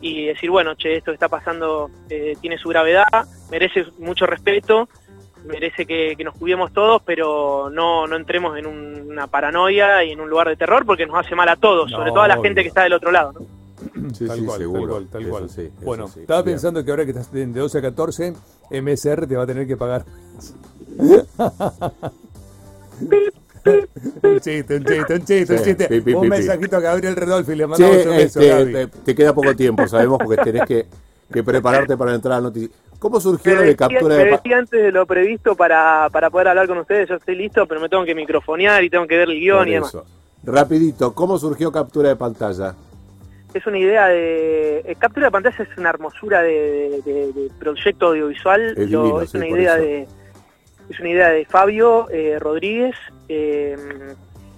y 0.00 0.26
decir, 0.26 0.50
bueno, 0.50 0.74
che, 0.74 0.96
esto 0.96 1.10
que 1.10 1.16
está 1.16 1.28
pasando 1.28 1.90
eh, 2.08 2.36
tiene 2.40 2.58
su 2.58 2.68
gravedad, 2.68 3.26
merece 3.50 3.86
mucho 3.98 4.26
respeto, 4.26 4.88
merece 5.46 5.86
que, 5.86 6.14
que 6.16 6.24
nos 6.24 6.34
cuidemos 6.36 6.72
todos, 6.72 7.02
pero 7.04 7.70
no, 7.70 8.06
no 8.06 8.16
entremos 8.16 8.56
en 8.58 8.66
un- 8.66 9.10
una 9.10 9.26
paranoia 9.26 10.04
y 10.04 10.12
en 10.12 10.20
un 10.20 10.28
lugar 10.30 10.48
de 10.48 10.56
terror 10.56 10.84
porque 10.86 11.06
nos 11.06 11.16
hace 11.18 11.34
mal 11.34 11.48
a 11.48 11.56
todos, 11.56 11.90
No, 11.90 11.96
sobre 11.98 12.10
todo 12.10 12.22
a 12.22 12.28
la 12.28 12.34
obvio. 12.34 12.44
gente 12.44 12.62
que 12.62 12.68
está 12.68 12.82
del 12.82 12.92
otro 12.94 13.10
lado. 13.10 13.32
¿no? 13.32 13.40
Sí, 14.12 14.26
tal 14.26 14.38
sí, 14.40 14.44
cual, 14.44 14.58
seguro. 14.58 14.80
tal 14.80 14.88
cual, 14.90 15.06
tal 15.10 15.22
Eso 15.22 15.30
cual. 15.30 15.48
sí, 15.50 15.60
eso 15.62 15.72
bueno, 15.84 16.08
sí. 16.08 16.20
estaba 16.20 16.42
Bien. 16.42 16.54
pensando 16.56 16.84
que 16.84 16.90
ahora 16.90 17.04
que 17.04 17.10
estás 17.12 17.32
de 17.32 17.46
12 17.46 17.78
a 17.78 17.82
14, 17.82 18.34
MSR 18.70 19.26
te 19.26 19.36
va 19.36 19.42
a 19.44 19.46
tener 19.46 19.66
que 19.66 19.76
pagar. 19.76 20.04
un 24.22 24.40
chiste, 24.40 24.76
un 24.76 24.84
chiste, 24.84 25.14
un 25.14 25.24
chiste, 25.24 25.54
un 25.54 25.62
chiste. 25.64 25.88
pi, 25.88 26.00
pi, 26.00 26.12
un 26.14 26.22
pi, 26.22 26.26
pi. 26.26 26.30
mensajito 26.36 26.76
a 26.76 26.80
Gabriel 26.80 27.16
Redolfi, 27.16 27.54
le 27.54 27.66
mandamos 27.66 27.96
un 28.06 28.16
beso, 28.16 28.40
este, 28.40 28.72
te, 28.72 28.86
te 29.04 29.14
queda 29.14 29.32
poco 29.34 29.54
tiempo, 29.54 29.86
sabemos, 29.86 30.18
porque 30.24 30.42
tenés 30.42 30.62
que, 30.66 30.86
que 31.32 31.42
prepararte 31.44 31.96
para 31.96 32.14
entrar 32.14 32.34
al 32.38 32.42
noticiero. 32.44 32.74
¿Cómo 32.98 33.20
surgió 33.20 33.52
Me 33.52 33.58
lo 33.60 33.62
de 33.66 33.76
captura 33.76 34.16
me 34.16 34.24
de... 34.24 34.30
pa- 34.30 34.36
decía 34.38 34.58
antes 34.58 34.82
de 34.82 34.90
lo 34.92 35.06
previsto 35.06 35.54
para, 35.54 36.08
para 36.10 36.30
poder 36.30 36.48
hablar 36.48 36.66
con 36.66 36.78
ustedes, 36.78 37.08
yo 37.08 37.14
estoy 37.16 37.36
listo, 37.36 37.66
pero 37.66 37.80
me 37.80 37.88
tengo 37.88 38.04
que 38.04 38.14
microfonear 38.14 38.82
y 38.82 38.90
tengo 38.90 39.06
que 39.06 39.16
ver 39.16 39.28
el 39.30 39.38
guion 39.38 39.58
Por 39.58 39.68
y 39.68 39.72
demás. 39.72 39.96
Rapidito, 40.44 41.14
¿cómo 41.14 41.38
surgió 41.38 41.70
captura 41.72 42.08
de 42.08 42.16
pantalla? 42.16 42.74
es 43.54 43.66
una 43.66 43.78
idea 43.78 44.08
de 44.08 44.80
eh, 44.84 44.94
captura 44.98 45.28
de 45.28 45.30
pantalla 45.32 45.56
es 45.62 45.78
una 45.78 45.88
hermosura 45.88 46.42
de, 46.42 47.00
de- 47.04 47.32
de 47.32 47.50
proyecto 47.58 48.08
audiovisual 48.08 48.74
Es 48.76 48.90
Lo- 48.90 49.02
divino, 49.02 49.20
es 49.22 49.30
sí, 49.30 49.36
una 49.38 49.48
idea 49.48 49.74
eso. 49.76 49.82
de 49.84 50.06
es 50.90 51.00
una 51.00 51.08
idea 51.08 51.28
de 51.30 51.44
Fabio 51.46 52.08
eh, 52.10 52.38
Rodríguez 52.38 52.94
eh, 53.28 53.74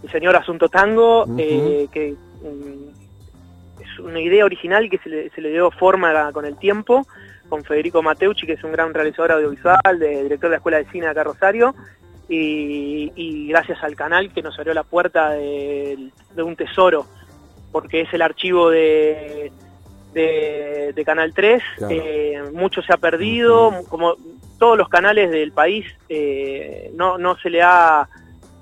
el 0.03 0.11
señor 0.11 0.35
Asunto 0.37 0.69
Tango 0.69 1.25
que 1.37 2.15
mm, 2.43 3.81
es 3.83 3.99
una 4.01 4.21
idea 4.21 4.45
original 4.45 4.91
que 4.91 4.99
se 4.99 5.09
le, 5.09 5.31
se 5.31 5.41
le 5.41 5.51
dio 5.51 5.71
forma 5.71 6.33
con 6.33 6.45
el 6.45 6.57
tiempo 6.57 7.07
con 7.51 7.63
Federico 7.65 8.03
Mateucci 8.03 8.47
que 8.47 8.55
es 8.55 8.65
un 8.65 8.73
gran 8.73 8.95
realizador 8.95 9.33
audiovisual 9.33 9.99
de, 9.99 10.23
director 10.23 10.49
de 10.49 10.55
la 10.55 10.57
Escuela 10.57 10.79
de 10.79 10.87
Cine 10.87 11.05
de 11.05 11.11
acá 11.11 11.25
Rosario 11.25 11.75
y, 12.29 13.13
y 13.17 13.49
gracias 13.49 13.83
al 13.83 13.97
canal 13.97 14.33
que 14.33 14.41
nos 14.41 14.57
abrió 14.59 14.73
la 14.73 14.85
puerta 14.85 15.31
de, 15.31 16.11
de 16.35 16.43
un 16.43 16.57
tesoro 16.57 17.05
porque 17.73 18.01
es 18.03 18.15
el 18.15 18.23
archivo 18.23 18.71
de, 18.71 19.53
de, 20.15 20.93
de 20.95 21.05
Canal 21.05 21.33
3, 21.35 21.63
Claro. 21.77 21.95
eh, 21.95 22.43
mucho 22.53 22.83
se 22.83 22.93
ha 22.93 22.97
perdido, 22.97 23.73
como 23.89 24.17
todos 24.59 24.77
los 24.77 24.89
canales 24.89 25.31
del 25.31 25.53
país, 25.53 25.87
eh, 26.09 26.91
no, 26.95 27.17
no 27.17 27.37
se 27.37 27.49
le 27.49 27.63
ha 27.63 28.09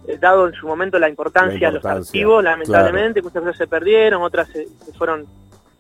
eh, 0.07 0.18
dado 0.21 0.47
en 0.47 0.52
su 0.54 0.66
momento 0.66 0.99
la 0.99 1.09
importancia, 1.09 1.59
La 1.61 1.68
a 1.68 1.73
los 1.73 1.85
archivos, 1.87 2.45
lamentablemente, 2.45 3.23
muchas 3.23 3.42
cosas 3.42 3.57
se 3.57 3.66
perdieron, 3.66 4.23
otras 4.23 4.49
se, 4.49 4.66
se 4.66 4.92
fueron 4.92 5.25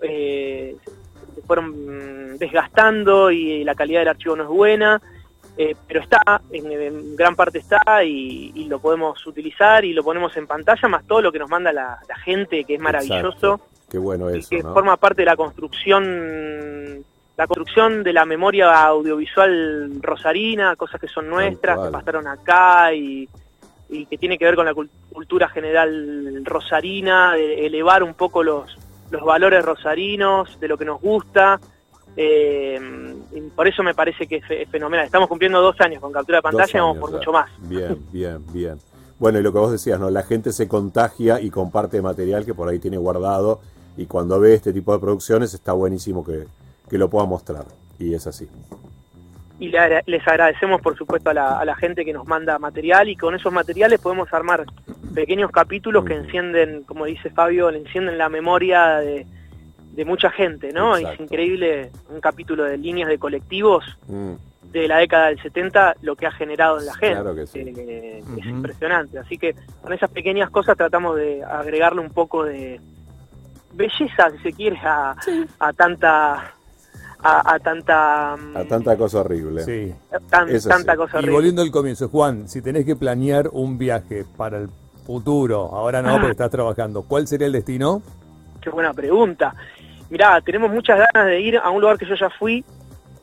eh, 0.00 0.74
fueron 1.48 2.34
mm, 2.34 2.38
desgastando 2.38 3.32
y 3.32 3.64
la 3.64 3.74
calidad 3.74 4.02
del 4.02 4.08
archivo 4.10 4.36
no 4.36 4.44
es 4.44 4.48
buena. 4.48 5.02
Eh, 5.60 5.74
pero 5.88 5.98
está, 6.00 6.20
en, 6.52 6.70
en 6.70 7.16
gran 7.16 7.34
parte 7.34 7.58
está 7.58 8.04
y, 8.04 8.52
y 8.54 8.68
lo 8.68 8.78
podemos 8.78 9.26
utilizar 9.26 9.84
y 9.84 9.92
lo 9.92 10.04
ponemos 10.04 10.36
en 10.36 10.46
pantalla, 10.46 10.86
más 10.86 11.04
todo 11.04 11.20
lo 11.20 11.32
que 11.32 11.40
nos 11.40 11.50
manda 11.50 11.72
la, 11.72 11.98
la 12.08 12.16
gente, 12.18 12.62
que 12.62 12.74
es 12.76 12.80
maravilloso 12.80 13.54
Exacto. 13.54 13.60
Qué 13.90 13.98
bueno 13.98 14.32
y 14.32 14.38
eso, 14.38 14.50
que 14.50 14.62
¿no? 14.62 14.72
forma 14.72 14.96
parte 14.98 15.22
de 15.22 15.26
la 15.26 15.34
construcción 15.34 17.04
la 17.36 17.46
construcción 17.46 18.02
de 18.04 18.12
la 18.12 18.24
memoria 18.24 18.70
audiovisual 18.86 20.00
rosarina, 20.02 20.76
cosas 20.76 21.00
que 21.00 21.08
son 21.08 21.28
nuestras, 21.28 21.78
que 21.78 21.90
pasaron 21.90 22.26
acá 22.28 22.92
y, 22.92 23.28
y 23.88 24.06
que 24.06 24.18
tiene 24.18 24.36
que 24.38 24.44
ver 24.44 24.54
con 24.56 24.66
la 24.66 24.74
cul- 24.74 24.90
cultura 25.12 25.48
general 25.48 26.44
rosarina, 26.44 27.34
de 27.34 27.66
elevar 27.66 28.02
un 28.02 28.14
poco 28.14 28.42
los, 28.42 28.76
los 29.10 29.22
valores 29.24 29.64
rosarinos, 29.64 30.58
de 30.60 30.68
lo 30.68 30.76
que 30.76 30.84
nos 30.84 31.00
gusta. 31.00 31.60
eh, 32.16 33.14
y 33.32 33.40
por 33.50 33.68
eso 33.68 33.82
me 33.82 33.94
parece 33.94 34.26
que 34.26 34.36
es, 34.36 34.46
fe- 34.46 34.62
es 34.62 34.68
fenomenal. 34.70 35.06
Estamos 35.06 35.28
cumpliendo 35.28 35.60
dos 35.60 35.80
años 35.80 36.00
con 36.00 36.10
captura 36.12 36.38
de 36.38 36.42
pantalla 36.42 36.70
y 36.78 36.80
vamos 36.80 36.98
por 36.98 37.10
ya. 37.10 37.16
mucho 37.18 37.32
más. 37.32 37.50
Bien, 37.60 38.04
bien, 38.12 38.44
bien. 38.52 38.78
Bueno, 39.18 39.38
y 39.38 39.42
lo 39.42 39.52
que 39.52 39.58
vos 39.58 39.70
decías, 39.72 39.98
¿no? 40.00 40.10
La 40.10 40.22
gente 40.22 40.52
se 40.52 40.68
contagia 40.68 41.40
y 41.40 41.50
comparte 41.50 42.00
material 42.02 42.44
que 42.44 42.54
por 42.54 42.68
ahí 42.68 42.78
tiene 42.78 42.96
guardado 42.98 43.60
y 43.96 44.06
cuando 44.06 44.38
ve 44.40 44.54
este 44.54 44.72
tipo 44.72 44.92
de 44.92 44.98
producciones 45.00 45.54
está 45.54 45.72
buenísimo 45.72 46.24
que, 46.24 46.46
que 46.88 46.98
lo 46.98 47.08
pueda 47.10 47.26
mostrar. 47.26 47.64
Y 47.98 48.14
es 48.14 48.26
así. 48.26 48.48
Y 49.60 49.68
les 49.70 50.28
agradecemos 50.28 50.80
por 50.80 50.96
supuesto 50.96 51.30
a 51.30 51.34
la, 51.34 51.58
a 51.58 51.64
la 51.64 51.74
gente 51.74 52.04
que 52.04 52.12
nos 52.12 52.26
manda 52.26 52.58
material 52.58 53.08
y 53.08 53.16
con 53.16 53.34
esos 53.34 53.52
materiales 53.52 54.00
podemos 54.00 54.32
armar 54.32 54.64
pequeños 55.14 55.50
capítulos 55.50 56.04
que 56.04 56.14
encienden, 56.14 56.84
como 56.84 57.06
dice 57.06 57.30
Fabio, 57.30 57.70
le 57.70 57.78
encienden 57.78 58.18
la 58.18 58.28
memoria 58.28 58.98
de, 58.98 59.26
de 59.92 60.04
mucha 60.04 60.30
gente, 60.30 60.70
¿no? 60.72 60.96
Exacto. 60.96 61.14
Es 61.14 61.20
increíble 61.28 61.90
un 62.08 62.20
capítulo 62.20 62.64
de 62.64 62.78
líneas 62.78 63.08
de 63.08 63.18
colectivos 63.18 63.84
Mm, 64.06 64.34
de 64.70 64.86
la 64.86 64.98
década 64.98 65.28
del 65.28 65.40
70 65.42 65.96
lo 66.02 66.14
que 66.14 66.26
ha 66.26 66.30
generado 66.30 66.78
en 66.78 66.86
la 66.86 66.94
gente. 66.94 67.14
Claro 67.20 67.34
que 67.34 67.46
sí. 67.46 67.60
Eh, 67.60 68.22
Es 68.38 68.46
impresionante. 68.46 69.18
Así 69.18 69.38
que 69.38 69.54
con 69.82 69.92
esas 69.92 70.10
pequeñas 70.10 70.50
cosas 70.50 70.76
tratamos 70.76 71.16
de 71.16 71.42
agregarle 71.42 72.00
un 72.02 72.10
poco 72.10 72.44
de 72.44 72.78
belleza, 73.72 74.30
si 74.30 74.38
se 74.42 74.52
quiere, 74.52 74.78
a, 74.84 75.16
a 75.58 75.72
tanta... 75.72 76.52
A, 77.20 77.54
a 77.54 77.58
tanta 77.58 78.36
mm, 78.36 78.56
a 78.56 78.64
tanta 78.64 78.96
cosa 78.96 79.20
horrible. 79.20 79.64
Sí. 79.64 79.92
tan- 80.30 80.46
tanta 80.48 80.92
sí. 80.92 80.96
cosa 80.98 81.16
Y 81.16 81.18
horrible. 81.18 81.32
volviendo 81.32 81.62
al 81.62 81.70
comienzo, 81.72 82.08
Juan, 82.08 82.48
si 82.48 82.62
tenés 82.62 82.84
que 82.84 82.94
planear 82.94 83.48
un 83.52 83.76
viaje 83.76 84.24
para 84.36 84.58
el 84.58 84.68
futuro, 85.04 85.62
ahora 85.74 86.00
no, 86.02 86.12
porque 86.16 86.30
estás 86.32 86.50
trabajando, 86.50 87.02
¿cuál 87.02 87.26
sería 87.26 87.46
el 87.48 87.52
destino? 87.54 88.02
Qué 88.60 88.70
buena 88.70 88.92
pregunta. 88.92 89.54
Mirá, 90.10 90.40
tenemos 90.42 90.70
muchas 90.70 90.98
ganas 91.12 91.28
de 91.28 91.40
ir 91.40 91.56
a 91.58 91.68
un 91.70 91.80
lugar 91.80 91.98
que 91.98 92.06
yo 92.06 92.14
ya 92.14 92.30
fui 92.38 92.64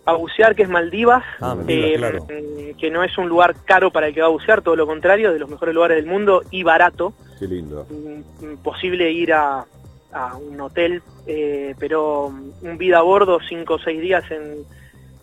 a 0.08 0.14
bucear, 0.14 0.56
que 0.56 0.64
es 0.64 0.70
Maldivas, 0.70 1.24
Ah, 1.42 1.56
Maldivas, 1.56 1.90
eh, 1.90 1.96
claro. 1.98 2.24
mm, 2.26 2.78
que 2.78 2.92
no 2.92 3.04
es 3.04 3.18
un 3.18 3.28
lugar 3.30 3.56
caro 3.66 3.92
para 3.92 4.08
el 4.08 4.14
que 4.14 4.22
va 4.22 4.28
a 4.28 4.32
bucear, 4.32 4.62
todo 4.62 4.76
lo 4.76 4.86
contrario, 4.86 5.32
de 5.32 5.40
los 5.40 5.50
mejores 5.50 5.74
lugares 5.74 5.98
del 5.98 6.06
mundo 6.06 6.42
y 6.52 6.64
barato. 6.64 7.14
Qué 7.40 7.48
lindo. 7.48 7.88
Mm, 7.90 8.58
Posible 8.64 9.10
ir 9.12 9.34
a, 9.34 9.66
a 10.16 10.38
un 10.38 10.60
hotel, 10.62 11.04
eh, 11.28 11.76
pero 11.78 12.30
mm, 12.30 12.66
un 12.66 12.78
vida 12.78 13.00
a 13.00 13.02
bordo, 13.02 13.40
cinco 13.48 13.76
o 13.76 13.80
seis 13.80 14.02
días 14.02 14.24
en... 14.32 14.64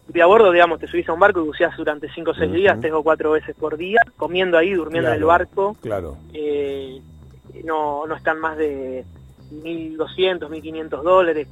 Vida 0.08 0.24
a 0.24 0.26
bordo, 0.26 0.52
digamos, 0.52 0.78
te 0.78 0.86
subís 0.86 1.08
a 1.08 1.14
un 1.14 1.20
barco 1.20 1.40
y 1.40 1.44
buceás 1.46 1.74
durante 1.76 2.08
cinco 2.12 2.32
o 2.32 2.34
seis 2.34 2.52
días, 2.52 2.78
tres 2.80 2.92
o 2.92 3.02
cuatro 3.02 3.30
veces 3.30 3.56
por 3.56 3.76
día, 3.78 4.00
comiendo 4.16 4.58
ahí, 4.58 4.74
durmiendo 4.74 5.08
en 5.08 5.14
el 5.16 5.24
barco 5.24 5.74
Claro. 5.80 6.18
eh, 6.34 7.00
no, 7.64 8.06
no 8.06 8.14
están 8.14 8.38
más 8.38 8.58
de 8.58 9.04
1.200, 9.52 10.48
1.500 10.48 11.02
dólares. 11.02 11.48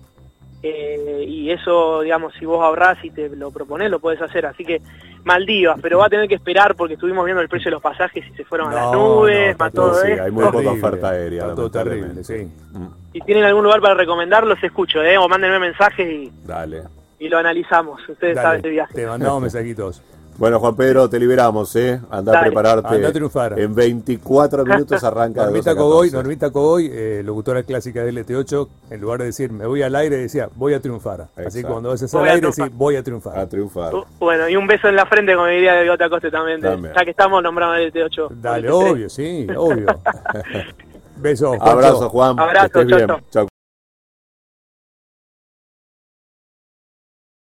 Eh, 0.62 1.24
y 1.26 1.50
eso, 1.50 2.02
digamos, 2.02 2.34
si 2.38 2.44
vos 2.44 2.62
ahorrás 2.62 3.02
y 3.04 3.10
te 3.10 3.28
lo 3.30 3.50
propones, 3.50 3.90
lo 3.90 3.98
puedes 3.98 4.20
hacer. 4.20 4.44
Así 4.46 4.64
que 4.64 4.80
Maldivas, 5.24 5.78
pero 5.82 5.98
va 5.98 6.06
a 6.06 6.08
tener 6.10 6.28
que 6.28 6.34
esperar 6.34 6.74
porque 6.74 6.94
estuvimos 6.94 7.24
viendo 7.24 7.40
el 7.42 7.48
precio 7.48 7.66
de 7.70 7.72
los 7.72 7.82
pasajes 7.82 8.24
y 8.26 8.34
se 8.36 8.44
fueron 8.44 8.70
a 8.72 8.74
las 8.74 8.92
nubes, 8.92 9.56
no, 9.58 9.70
todo- 9.70 9.90
todo 9.92 10.02
sí, 10.02 10.10
esto. 10.12 10.22
hay 10.24 10.30
muy 10.30 10.44
poca 10.46 10.70
oferta 10.70 11.10
aérea, 11.10 11.42
Está 11.42 11.54
todo 11.54 11.70
terrible, 11.70 12.08
lamentablemente. 12.08 12.54
sí. 12.72 12.78
Mm, 12.78 12.86
Si 13.12 13.20
tienen 13.22 13.44
algún 13.44 13.64
lugar 13.64 13.80
para 13.80 13.94
recomendar, 13.94 14.46
los 14.46 14.62
escucho, 14.62 15.02
¿eh? 15.02 15.18
O 15.18 15.28
mándenme 15.28 15.58
mensajes 15.58 16.08
y, 16.08 16.32
Dale. 16.46 16.82
y 17.18 17.28
lo 17.28 17.38
analizamos. 17.38 18.00
Ustedes 18.08 18.34
Dale, 18.36 18.46
saben 18.48 18.62
de 18.62 18.70
viaje. 18.70 18.94
te 18.94 19.06
mandamos 19.06 19.42
mensajitos. 19.42 20.02
Bueno, 20.38 20.58
Juan 20.58 20.74
Pedro, 20.74 21.08
te 21.10 21.18
liberamos, 21.18 21.76
¿eh? 21.76 22.00
Anda 22.10 22.38
a 22.38 22.42
prepararte. 22.42 22.94
Anda 22.94 23.08
a 23.08 23.12
triunfar. 23.12 23.58
En 23.60 23.74
24 23.74 24.64
minutos 24.64 25.04
arranca 25.04 25.42
Normita 25.44 25.70
12 25.74 25.78
a 25.78 25.82
Cogoy, 25.82 26.08
14. 26.08 26.16
Normita 26.16 26.50
Cogoy, 26.50 26.90
eh, 26.92 27.22
locutora 27.22 27.62
clásica 27.62 28.02
de 28.04 28.12
LT8, 28.12 28.68
en 28.90 29.00
lugar 29.02 29.18
de 29.18 29.26
decir 29.26 29.52
me 29.52 29.66
voy 29.66 29.82
al 29.82 29.94
aire, 29.96 30.16
decía 30.16 30.48
voy 30.54 30.72
a 30.72 30.80
triunfar. 30.80 31.28
Así 31.36 31.60
que 31.60 31.68
cuando 31.68 31.90
vas 31.90 32.02
al 32.14 32.24
aire, 32.24 32.46
decís 32.46 32.70
voy 32.74 32.96
a 32.96 33.02
triunfar. 33.02 33.38
A 33.38 33.46
triunfar. 33.46 33.94
Uh, 33.94 34.04
Bueno, 34.18 34.48
y 34.48 34.56
un 34.56 34.66
beso 34.66 34.88
en 34.88 34.96
la 34.96 35.04
frente, 35.04 35.34
como 35.34 35.46
diría 35.46 35.74
de 35.74 35.82
Bigote 35.82 36.04
Acoste 36.04 36.30
también, 36.30 36.60
de- 36.60 36.90
ya 36.96 37.04
que 37.04 37.10
estamos 37.10 37.42
nombrando 37.42 37.74
el 37.76 37.92
T8. 37.92 38.28
Dale, 38.30 38.66
el 38.68 38.72
T3. 38.72 38.92
obvio, 38.92 39.10
sí, 39.10 39.46
obvio. 39.54 39.86
Besos. 41.16 41.50
Juancho. 41.58 41.70
Abrazo, 41.70 42.08
Juan. 42.08 42.40
Abrazo. 42.40 42.80
Chau. 43.30 43.49